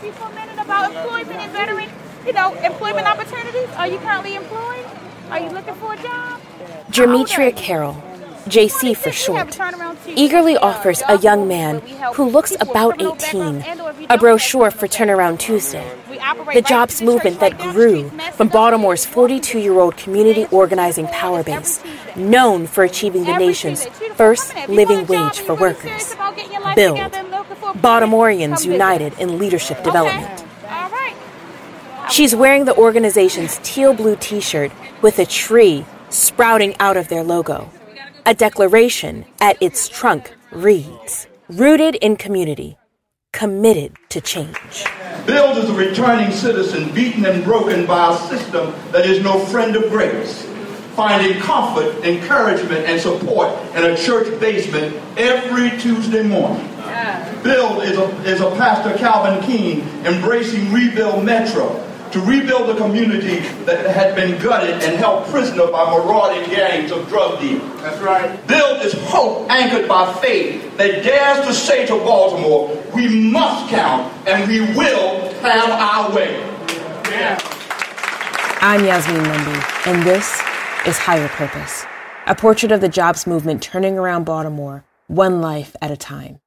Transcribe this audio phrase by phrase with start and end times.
[0.00, 1.88] ask you for a minute about employment and veteran,
[2.26, 3.68] you know, employment opportunities?
[3.76, 4.86] Are you currently employed?
[5.30, 6.40] Are you looking for a job?
[6.90, 8.02] Demetria Carroll,
[8.46, 9.58] JC for short,
[10.08, 11.80] eagerly offers a young man
[12.14, 13.62] who looks about 18
[14.08, 15.86] a brochure for Turnaround Tuesday,
[16.54, 21.82] the jobs movement that grew from Baltimore's 42 year old community organizing power base,
[22.16, 26.16] known for achieving the nation's first living wage for workers.
[26.74, 26.98] Build.
[27.80, 30.44] Baltimoreans United in Leadership Development.
[32.10, 37.22] She's wearing the organization's teal blue t shirt with a tree sprouting out of their
[37.22, 37.70] logo.
[38.26, 42.76] A declaration at its trunk reads Rooted in community,
[43.32, 44.84] committed to change.
[45.26, 49.76] Build is a returning citizen beaten and broken by a system that is no friend
[49.76, 50.44] of grace,
[50.94, 56.66] finding comfort, encouragement, and support in a church basement every Tuesday morning.
[57.42, 63.38] Build is a, is a Pastor Calvin Keene embracing Rebuild Metro to rebuild a community
[63.64, 67.62] that had been gutted and held prisoner by marauding gangs of drug dealers.
[67.82, 68.46] That's right.
[68.48, 74.12] Build is hope anchored by faith that dares to say to Baltimore, we must count
[74.26, 76.40] and we will have our way.
[77.10, 77.38] Yeah.
[78.60, 80.42] I'm Yasmin Mumby, and this
[80.86, 81.86] is Higher Purpose,
[82.26, 86.40] a portrait of the jobs movement turning around Baltimore, one life at a time.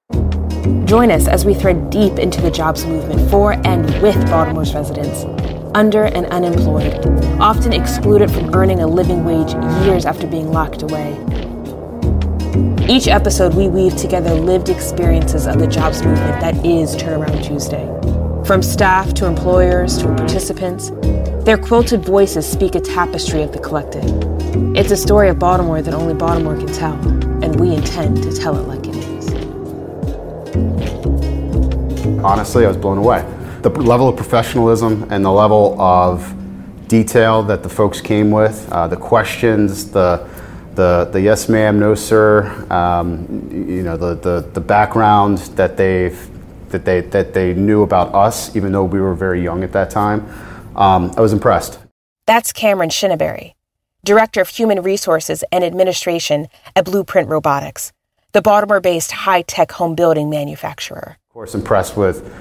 [0.94, 5.24] Join us as we thread deep into the jobs movement for and with Baltimore's residents,
[5.74, 7.04] under and unemployed,
[7.42, 9.56] often excluded from earning a living wage
[9.88, 11.14] years after being locked away.
[12.88, 17.88] Each episode, we weave together lived experiences of the jobs movement that is Turnaround Tuesday.
[18.46, 20.92] From staff to employers to participants,
[21.44, 24.06] their quilted voices speak a tapestry of the collective.
[24.78, 26.94] It's a story of Baltimore that only Baltimore can tell,
[27.44, 28.83] and we intend to tell it like
[32.24, 33.22] Honestly, I was blown away.
[33.62, 36.34] The level of professionalism and the level of
[36.88, 40.30] detail that the folks came with, uh, the questions, the
[40.76, 46.30] the, the yes ma'am, no sir, um, you know, the, the, the background that they've
[46.70, 49.92] that they that they knew about us, even though we were very young at that
[49.92, 50.28] time.
[50.76, 51.80] Um, I was impressed.
[52.26, 53.54] That's Cameron Shinneberry,
[54.04, 57.92] Director of Human Resources and Administration at Blueprint Robotics,
[58.32, 61.18] the Baltimore-based high-tech home building manufacturer.
[61.34, 62.32] Of course, impressed with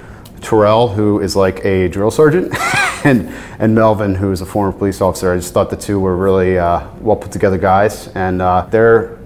[0.41, 2.55] Terrell, who is like a drill sergeant,
[3.03, 3.27] and
[3.57, 5.33] and Melvin, who is a former police officer.
[5.33, 9.17] I just thought the two were really uh, well put together guys, and uh, their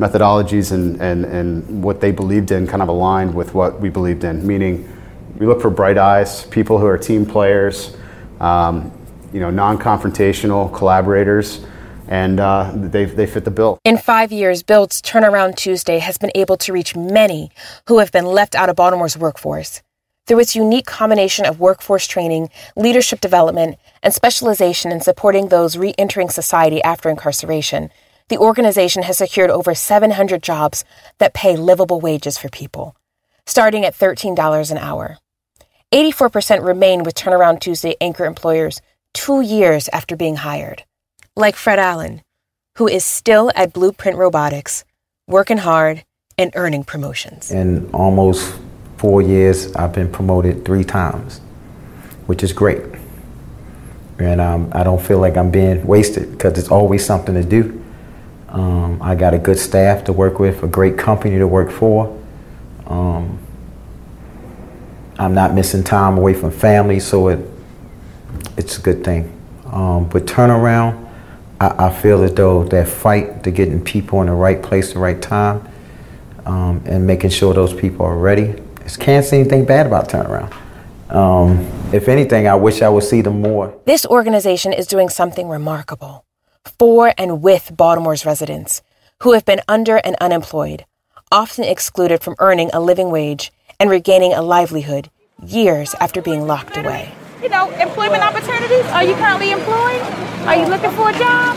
[0.00, 4.24] methodologies and, and, and what they believed in kind of aligned with what we believed
[4.24, 4.44] in.
[4.44, 4.92] Meaning,
[5.38, 7.96] we look for bright eyes, people who are team players,
[8.40, 8.90] um,
[9.32, 11.64] you know, non-confrontational collaborators.
[12.12, 13.78] And uh, they, they fit the bill.
[13.84, 17.50] In five years, Build's Turnaround Tuesday has been able to reach many
[17.88, 19.80] who have been left out of Baltimore's workforce.
[20.26, 25.94] Through its unique combination of workforce training, leadership development, and specialization in supporting those re
[25.96, 27.88] entering society after incarceration,
[28.28, 30.84] the organization has secured over 700 jobs
[31.16, 32.94] that pay livable wages for people,
[33.46, 35.16] starting at $13 an hour.
[35.94, 38.82] 84% remain with Turnaround Tuesday anchor employers
[39.14, 40.84] two years after being hired.
[41.34, 42.20] Like Fred Allen,
[42.76, 44.84] who is still at Blueprint Robotics,
[45.26, 46.04] working hard
[46.36, 47.50] and earning promotions.
[47.50, 48.54] In almost
[48.98, 51.38] four years, I've been promoted three times,
[52.26, 52.82] which is great.
[54.18, 57.82] And um, I don't feel like I'm being wasted because it's always something to do.
[58.48, 62.14] Um, I got a good staff to work with, a great company to work for.
[62.86, 63.38] Um,
[65.18, 67.48] I'm not missing time away from family, so it
[68.58, 69.32] it's a good thing.
[69.64, 71.01] Um, but turnaround,
[71.62, 74.98] I, I, feel as though that fight to getting people in the right place, the
[74.98, 75.66] right time,
[76.44, 78.54] um, and making sure those people are ready.
[78.84, 80.52] I can't see anything bad about turnaround.
[81.14, 81.60] Um,
[81.92, 83.78] if anything, I wish I would see them more.
[83.84, 86.24] This organization is doing something remarkable
[86.78, 88.82] for and with Baltimore's residents
[89.20, 90.84] who have been under and unemployed,
[91.30, 95.10] often excluded from earning a living wage and regaining a livelihood
[95.46, 97.12] years after being locked away.
[97.42, 98.84] You know, employment opportunities.
[98.92, 100.00] Are you currently employed?
[100.46, 101.56] Are you looking for a job?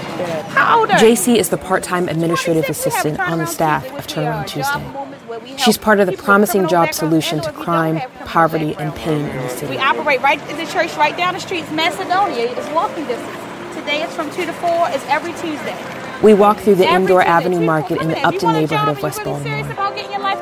[0.50, 1.14] How old are you?
[1.16, 5.58] JC is the part time administrative assistant on the staff of Turnaround Tuesday.
[5.58, 9.76] She's part of the promising job solution to crime, poverty, and pain in the city.
[9.76, 11.60] We operate right in the church right down the street.
[11.60, 12.52] It's Macedonia.
[12.58, 13.76] It's walking distance.
[13.76, 14.90] Today it's from 2 to 4.
[14.90, 15.78] It's every Tuesday.
[16.24, 19.64] We walk through the indoor Avenue Market in the Upton neighborhood of West Baltimore.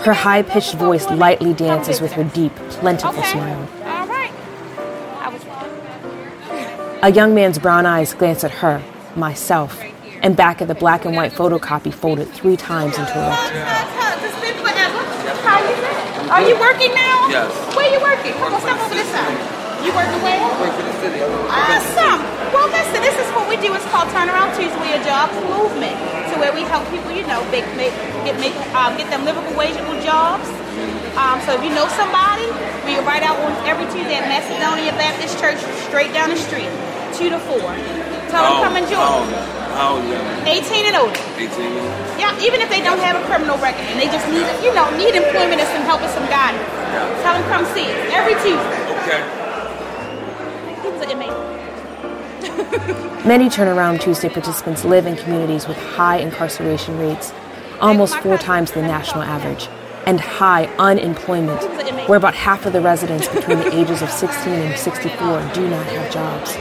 [0.03, 3.67] Her high pitched voice lightly dances with her deep, plentiful smile.
[7.03, 8.79] A young man's brown eyes glance at her,
[9.19, 9.75] myself,
[10.23, 13.91] and back at the black and white photocopy folded three times into a rectangle.
[16.31, 17.27] Are you working now?
[17.27, 17.51] Yes.
[17.75, 18.31] Where you working?
[18.39, 19.35] Come on, step over this side.
[19.83, 20.47] You working where?
[20.47, 21.19] I work for the city.
[21.19, 22.23] Awesome.
[22.55, 23.75] Well, listen, this is what we do.
[23.75, 24.71] It's called Turnaround Tuesday.
[24.79, 25.99] We're a jobs movement.
[26.31, 27.91] So where we help people, you know, make, make,
[28.23, 30.47] get, make, um, get them livable, wageable jobs.
[31.19, 32.47] Um, so if you know somebody,
[32.87, 35.59] we are right out on every Tuesday at Macedonia Baptist Church,
[35.91, 36.71] straight down the street,
[37.13, 37.57] 2 to 4.
[37.57, 38.97] Tell them oh, come and join.
[38.97, 39.21] Oh,
[39.77, 40.01] How old?
[40.01, 40.61] How old are you?
[40.65, 41.21] 18 and older.
[41.37, 41.49] 18?
[42.17, 44.89] Yeah, even if they don't have a criminal record and they just need, you know,
[44.97, 46.65] need employment and some help and some guidance.
[47.21, 48.81] Tell them come see us every Tuesday.
[49.05, 49.21] Okay.
[50.81, 51.37] He's an inmate.
[53.25, 57.31] Many Turnaround Tuesday participants live in communities with high incarceration rates,
[57.79, 59.69] almost four times the national average,
[60.05, 61.61] and high unemployment,
[62.09, 65.17] where about half of the residents between the ages of 16 and 64
[65.53, 66.57] do not have jobs.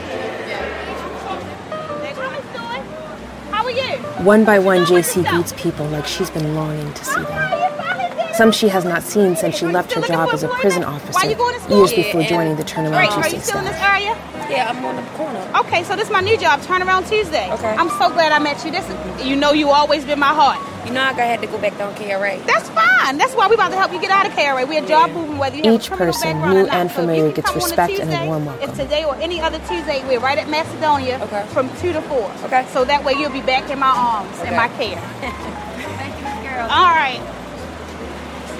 [4.24, 8.34] One by one, JC greets people like she's been longing to see them.
[8.34, 11.28] Some she has not seen since she left her job as a prison officer
[11.68, 13.10] years before joining the Turnaround Great.
[13.10, 14.16] Are you still in this area?
[14.48, 15.50] Yeah, I'm on the corner.
[15.56, 17.50] Okay, so this is my new job, Turnaround Tuesday.
[17.52, 17.74] Okay.
[17.76, 18.70] I'm so glad I met you.
[18.70, 18.86] This
[19.24, 20.58] you know you always been my heart.
[20.86, 22.44] You know I had to go back down KRA.
[22.44, 23.16] That's fine.
[23.16, 24.66] That's why we about to help you get out of KRA.
[24.68, 26.74] We're a job movement whether you have Each a criminal person, background new or not.
[26.76, 28.70] and So familiar, you can gets come on respect and a warm welcome.
[28.70, 31.44] If today or any other Tuesday, we're right at Macedonia Okay.
[31.52, 32.32] from 2 to 4.
[32.46, 32.66] Okay.
[32.72, 34.98] So that way you'll be back in my arms, in my care.
[35.20, 36.66] Thank you, Miss Girl.
[36.68, 37.20] All right.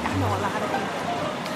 [0.05, 0.79] I know a lot of people.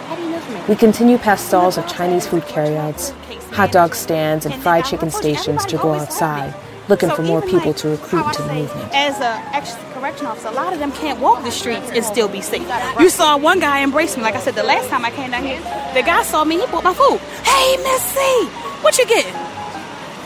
[0.08, 0.60] How do you know me?
[0.68, 3.10] We continue past stalls of Chinese food carryouts,
[3.52, 6.54] hot dog stands, and fried chicken stations to go outside,
[6.88, 8.90] looking for more people to recruit how I to the movement.
[8.92, 12.28] As a ex correction officer, a lot of them can't walk the streets and still
[12.28, 12.66] be safe.
[13.00, 14.22] You saw one guy embrace me.
[14.22, 15.60] Like I said, the last time I came down here,
[15.94, 17.18] the guy saw me, he bought my food.
[17.44, 18.46] Hey, Missy,
[18.82, 19.32] what you getting?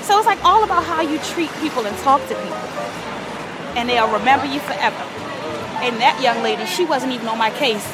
[0.02, 2.58] So it's like all about how you treat people and talk to people.
[3.78, 4.96] And they'll remember you forever.
[5.86, 7.86] And that young lady, she wasn't even on my case,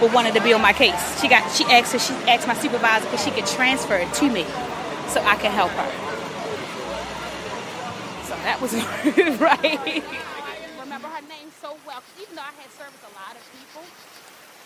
[0.00, 1.20] but wanted to be on my case.
[1.20, 4.30] She got she asked her, she asked my supervisor if she could transfer it to
[4.30, 4.44] me
[5.08, 5.90] so I could help her.
[8.24, 8.72] So that was
[9.40, 10.02] right.
[10.02, 12.00] I remember her name so well.
[12.00, 13.82] 'cause even though I had serviced a lot of people,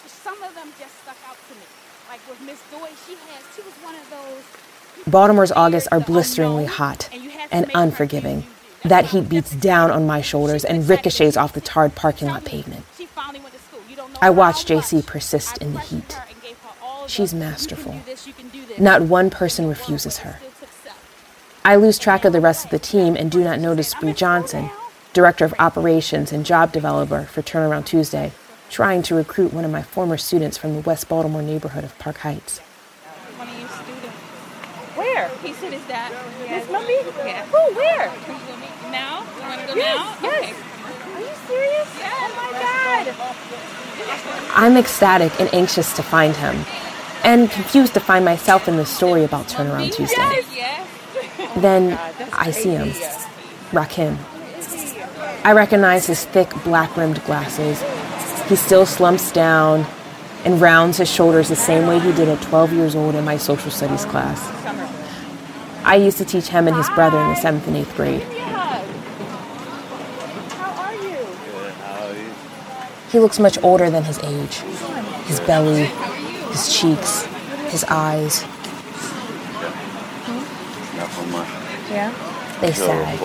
[0.05, 1.65] some of them just stuck out to me.
[2.11, 4.45] Like with Miss Doy, she has she was one of those
[5.11, 7.09] Baltimore's August are blisteringly hot
[7.51, 8.45] and unforgiving.
[8.85, 12.85] That heat beats down on my shoulders and ricochets off the tarred parking lot pavement.
[12.99, 13.81] she finally went to school.
[13.89, 16.13] You don't know I watch JC persist in the heat.
[16.13, 17.93] her and gave her all She's the, "You can masterful.
[17.93, 20.37] do this, you can do this." Not one person refuses her.
[20.39, 20.97] Still took steps.
[21.65, 24.69] I lose track of the rest of the team and do not notice Bree Johnson,
[25.13, 28.33] Director of Operations and Job Developer for Turnaround Tuesday,
[28.71, 32.19] trying to recruit one of my former students from the West Baltimore neighborhood of Park
[32.19, 32.59] Heights.
[33.37, 34.07] One of your students.
[34.97, 35.29] Where?
[35.43, 36.13] He said, "Is that
[36.49, 36.95] Miss Mummy?"
[37.27, 37.45] Yeah.
[37.53, 37.77] Oh, Who?
[37.77, 38.11] Where?
[38.91, 39.25] Now?
[39.37, 40.17] You want to go Yes, now?
[40.23, 40.43] yes.
[40.43, 40.55] Okay.
[41.15, 41.89] Are you serious?
[42.01, 44.53] Oh my God.
[44.55, 46.65] I'm ecstatic and anxious to find him,
[47.23, 50.17] and confused to find myself in the story about Turnaround Tuesday.
[50.55, 50.89] Yes.
[51.57, 52.89] Then oh I see him,
[53.73, 54.17] Rakim.
[55.45, 57.83] I recognize his thick black rimmed glasses.
[58.49, 59.85] He still slumps down
[60.45, 63.37] and rounds his shoulders the same way he did at 12 years old in my
[63.37, 64.41] social studies class.
[65.85, 68.23] I used to teach him and his brother in the 7th and 8th grade.
[70.53, 71.27] How are you?
[73.11, 74.59] He looks much older than his age.
[75.27, 75.87] His belly,
[76.53, 77.25] his cheeks,
[77.71, 78.45] his eyes,
[81.91, 82.11] Yeah.
[82.61, 83.19] they sag.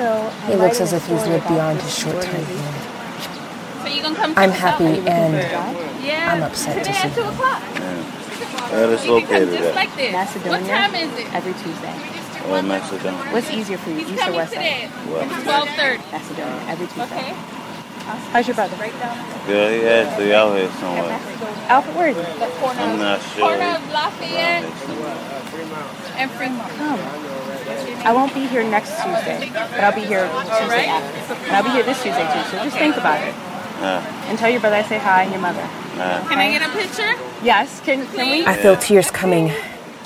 [0.00, 2.72] So He looks as if he's lived beyond his short time here.
[3.84, 4.32] So you gonna come?
[4.34, 4.80] I'm check us out?
[4.80, 5.34] happy and
[6.02, 6.32] Yeah.
[6.32, 7.28] I'm upset to see at two him.
[7.34, 7.60] o'clock.
[8.72, 9.74] Where is You located at?
[9.74, 9.94] like.
[9.96, 10.52] Macedonia.
[10.56, 11.34] What time is it?
[11.34, 11.94] Every Tuesday.
[12.48, 13.20] Oh, Macedonia.
[13.34, 14.88] What's easier for you, He's east or west side?
[14.88, 15.42] today.
[15.44, 16.02] Twelve thirty.
[16.10, 16.62] Macedonia.
[16.72, 17.04] Every Tuesday.
[17.04, 17.34] Okay.
[18.32, 18.76] How's your brother?
[18.80, 21.12] Yeah, he actually out here somewhere.
[21.68, 22.22] Alfred, where is he?
[22.80, 23.44] I'm not sure.
[23.46, 24.64] Corner of Lafayette
[26.16, 26.72] and Fremont.
[26.80, 26.98] Come.
[28.02, 31.34] I won't be here next Tuesday, but I'll be here Tuesday after.
[31.34, 33.34] And I'll be here this Tuesday too, so just think about it.
[33.80, 35.60] Uh, And tell your brother I say hi and your mother.
[35.62, 37.14] uh, Can I get a picture?
[37.44, 38.44] Yes, can, can we?
[38.46, 39.52] I feel tears coming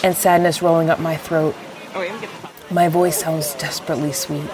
[0.02, 1.54] and sadness rolling up my throat.
[2.70, 4.48] My voice sounds desperately sweet.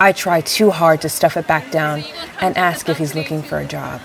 [0.00, 2.04] I try too hard to stuff it back down
[2.40, 4.00] and ask if he's looking for a job.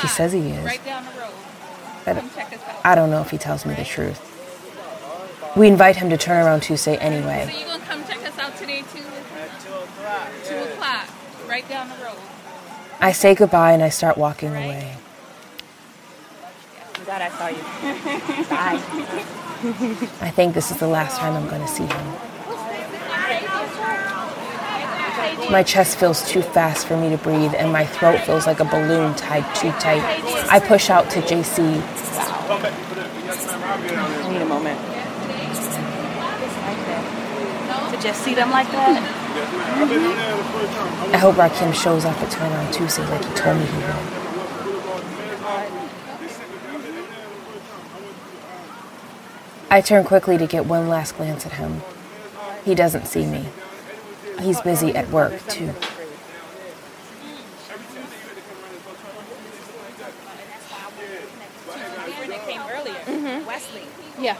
[0.00, 1.30] He says he is, Right down the road.
[2.04, 2.80] but Come check us out.
[2.84, 4.18] I don't know if he tells me the truth.
[5.56, 7.22] We invite him to turn around Tuesday anyway.
[7.22, 7.58] So anyway.
[7.58, 9.00] you gonna come check us out today too?
[9.64, 10.28] Two o'clock.
[10.44, 11.08] Two o'clock,
[11.48, 12.18] Right down the road.
[13.00, 14.96] I say goodbye and I start walking away.
[16.94, 17.56] I'm glad I saw you.
[18.50, 18.80] Bye.
[20.20, 22.06] I think this is the last time I'm going to see him.
[25.50, 28.64] My chest feels too fast for me to breathe, and my throat feels like a
[28.64, 30.02] balloon tied too tight.
[30.50, 31.82] I push out to JC.
[33.42, 34.99] I need a moment.
[37.70, 39.00] To just see them like that.
[41.14, 44.20] I hope Rakim shows up at Turnaround Tuesday like he told me he would.
[49.70, 51.82] I turn quickly to get one last glance at him.
[52.64, 53.46] He doesn't see me.
[54.40, 55.72] He's busy at work, too.
[63.06, 63.46] Mm-hmm.
[63.46, 63.82] Wesley.
[64.18, 64.36] Yeah.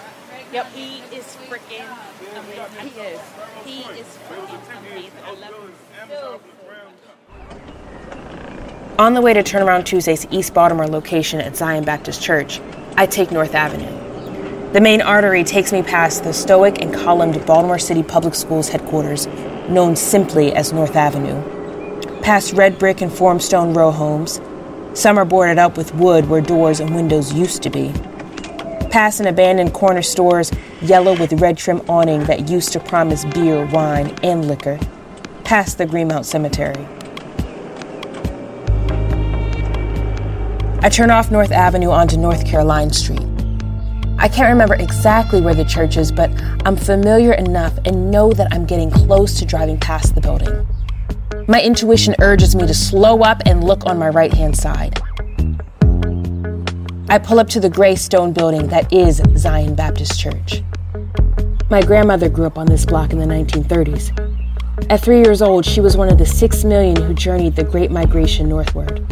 [0.52, 0.66] Yep.
[0.72, 1.86] He is freaking
[2.36, 2.90] amazing.
[2.90, 3.20] He is.
[3.64, 5.12] He is freaking amazing.
[5.24, 6.50] I love him.
[8.98, 12.60] On the way to Turnaround Tuesday's East Baltimore location at Zion Baptist Church,
[12.96, 14.72] I take North Avenue.
[14.72, 19.28] The main artery takes me past the stoic and columned Baltimore City Public Schools headquarters,
[19.68, 21.42] known simply as North Avenue,
[22.22, 24.40] past red brick and form stone row homes.
[24.94, 27.94] Some are boarded up with wood where doors and windows used to be.
[28.90, 30.50] Past an abandoned corner store's
[30.82, 34.80] yellow with red trim awning that used to promise beer, wine, and liquor.
[35.44, 36.88] Past the Greenmount Cemetery.
[40.82, 43.22] I turn off North Avenue onto North Caroline Street.
[44.18, 46.28] I can't remember exactly where the church is, but
[46.66, 50.66] I'm familiar enough and know that I'm getting close to driving past the building.
[51.46, 55.00] My intuition urges me to slow up and look on my right hand side.
[57.10, 60.62] I pull up to the gray stone building that is Zion Baptist Church.
[61.68, 64.16] My grandmother grew up on this block in the 1930s.
[64.88, 67.90] At three years old, she was one of the six million who journeyed the Great
[67.90, 69.04] Migration northward.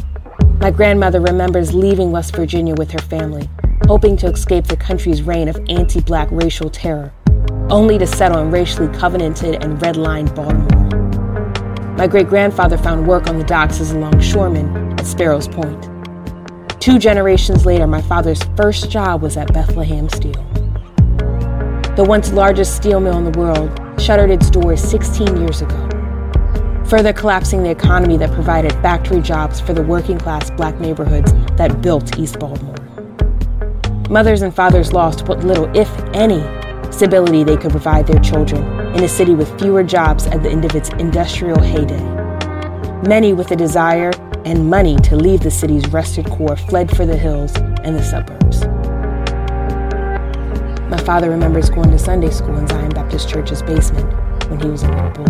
[0.61, 3.51] My grandmother remembers leaving West Virginia with her family,
[3.89, 7.13] hoping to escape the country's reign of anti black racial terror,
[7.69, 11.97] only to settle in racially covenanted and redlined Baltimore.
[11.97, 15.98] My great grandfather found work on the docks as a longshoreman at Sparrows Point.
[16.81, 20.45] Two generations later, my father's first job was at Bethlehem Steel.
[21.97, 23.69] The once largest steel mill in the world
[24.01, 29.73] shuttered its doors 16 years ago, further collapsing the economy that provided factory jobs for
[29.73, 32.77] the working class black neighborhoods that built East Baltimore.
[34.09, 36.41] Mothers and fathers lost what little, if any,
[36.93, 40.65] stability they could provide their children in a city with fewer jobs at the end
[40.65, 42.03] of its industrial heyday.
[43.03, 44.13] Many with a desire
[44.49, 48.65] and money to leave the city's rusted core fled for the hills and the suburbs.
[50.91, 54.11] My father remembers going to Sunday school in Zion Baptist Church's basement
[54.49, 55.25] when he was a little boy.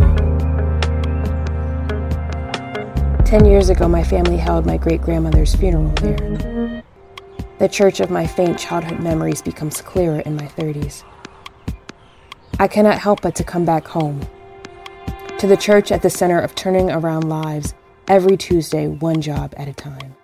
[3.24, 6.84] Ten years ago, my family held my great grandmother's funeral there.
[7.58, 11.02] The church of my faint childhood memories becomes clearer in my 30s.
[12.60, 14.20] I cannot help but to come back home.
[15.38, 17.74] To the church at the center of turning around lives
[18.08, 20.16] every Tuesday, one job at a time.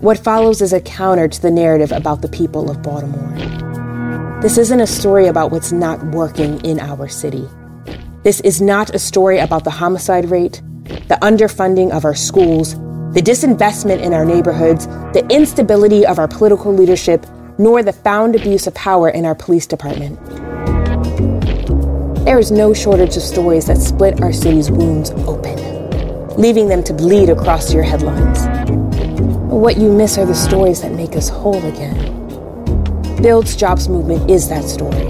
[0.00, 4.40] What follows is a counter to the narrative about the people of Baltimore.
[4.42, 7.48] This isn't a story about what's not working in our city.
[8.22, 10.60] This is not a story about the homicide rate,
[11.08, 12.74] the underfunding of our schools,
[13.14, 17.24] the disinvestment in our neighborhoods, the instability of our political leadership,
[17.58, 20.18] nor the found abuse of power in our police department.
[22.26, 25.56] There is no shortage of stories that split our city's wounds open,
[26.36, 28.40] leaving them to bleed across your headlines.
[29.48, 33.22] What you miss are the stories that make us whole again.
[33.22, 35.06] Build's Jobs Movement is that story,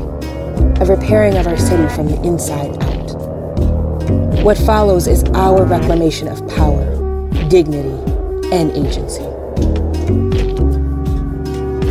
[0.78, 4.44] a repairing of our city from the inside out.
[4.44, 6.84] What follows is our reclamation of power,
[7.48, 7.96] dignity,
[8.52, 9.24] and agency.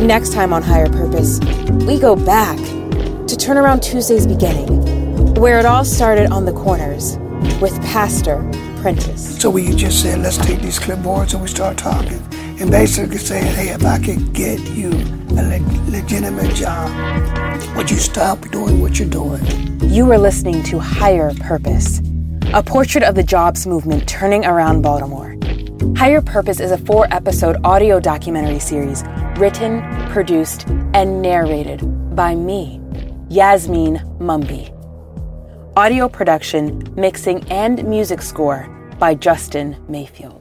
[0.06, 1.40] Next time on Higher Purpose,
[1.84, 4.95] we go back to Turnaround Tuesday's beginning,
[5.36, 7.18] where it all started on the corners
[7.60, 8.38] with Pastor
[8.80, 9.40] Prentice.
[9.40, 12.22] So we just said, let's take these clipboards and we start talking.
[12.58, 16.90] And basically saying, hey, if I could get you a le- legitimate job,
[17.76, 19.44] would you stop doing what you're doing?
[19.82, 22.00] You are listening to Higher Purpose
[22.54, 25.36] a portrait of the jobs movement turning around Baltimore.
[25.96, 29.02] Higher Purpose is a four episode audio documentary series
[29.36, 31.80] written, produced, and narrated
[32.14, 32.80] by me,
[33.28, 34.75] Yasmin Mumby.
[35.76, 38.66] Audio production, mixing, and music score
[38.98, 40.35] by Justin Mayfield.